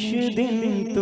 [0.00, 0.96] নিশ্চিন্ত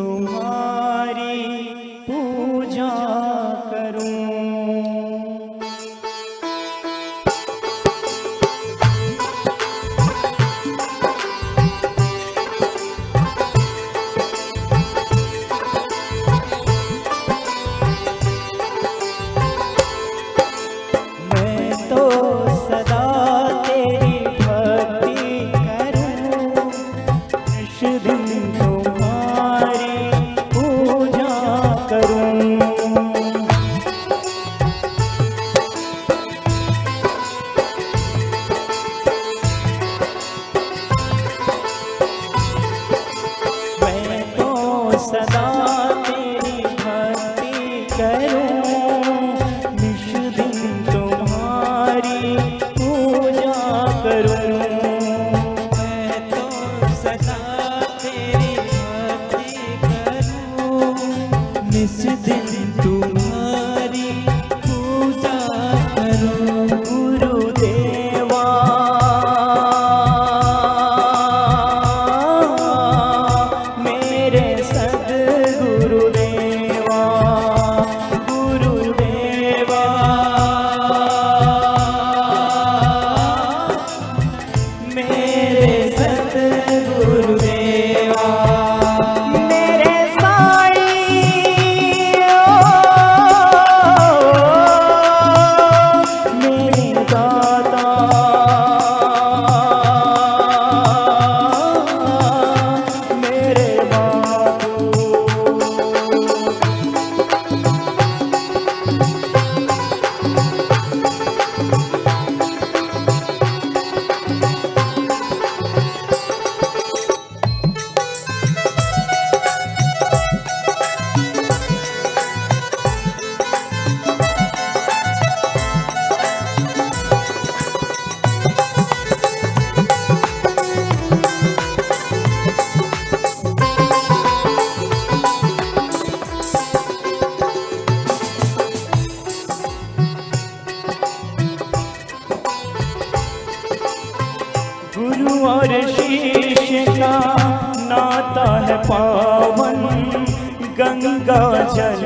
[151.37, 152.03] चल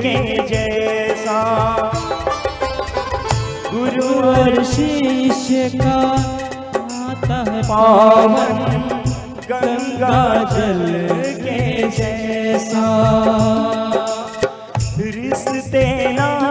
[0.00, 0.16] के
[0.48, 1.40] जैसा।
[3.72, 5.96] गुरु और शिष्य का
[7.00, 8.58] आता है पावन,
[9.50, 10.18] गंगा
[10.52, 10.82] जल
[11.40, 12.86] के जैसा।
[14.98, 16.49] रिश्ते ना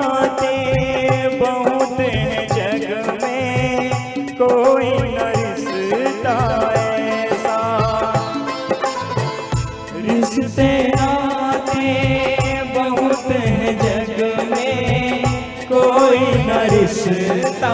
[16.36, 17.74] न रिश्ता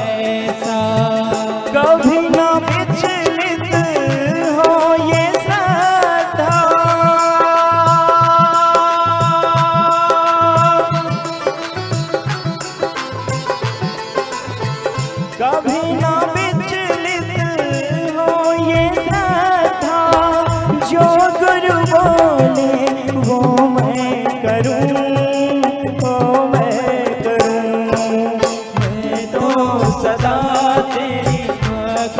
[0.00, 0.78] ऐसा।
[1.76, 3.74] कभी ना विचलित
[4.56, 6.52] हो ये सदा।
[15.40, 15.82] कभी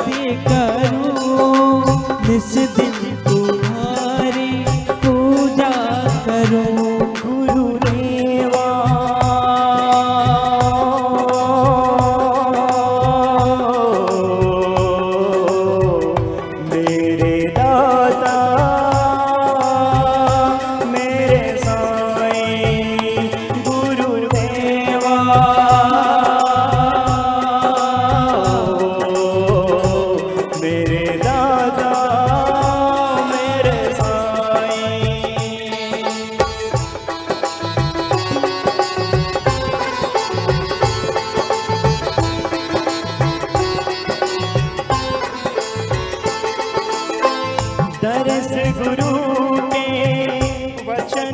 [0.04, 1.84] से करूँ
[2.28, 2.93] निश्चित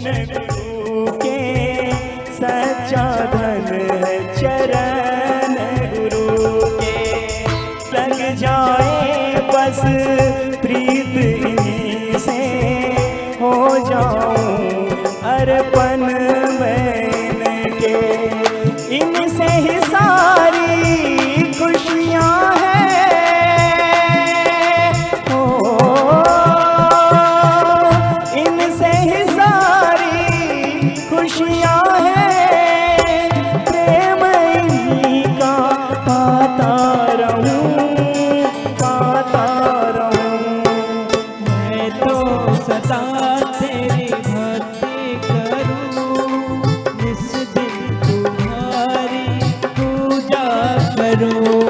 [0.02, 1.92] गुण के
[2.32, 5.09] सच्चा धन है चरण
[51.10, 51.69] I don't know.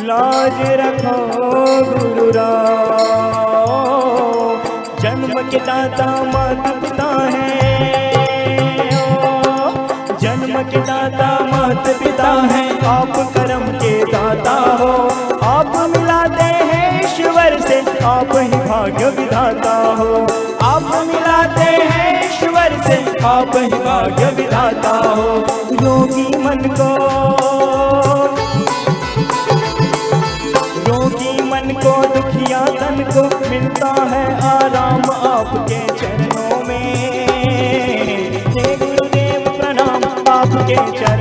[0.10, 1.16] लाज रखो
[1.92, 2.68] गुरुराव
[5.02, 7.50] जन्म के दाता माता पिता है।
[10.22, 14.94] जन्म के दाता माता पिता है। आप कर्म के दाता हो।
[15.44, 15.97] आप से
[18.08, 20.28] आप ही भाग्य विधाता हो।
[20.66, 25.28] आप मिलाते हैं ईश्वर से। आप ही भाग्य विधाता हो।
[25.72, 26.96] योगी मन को।
[30.88, 36.88] रोगी मन को, दुखिया तन को मिलता है आराम आपके चरणों में।
[38.80, 41.17] गुरुदेव प्रणाम आपके चरण